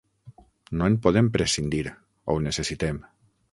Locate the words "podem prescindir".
1.03-1.83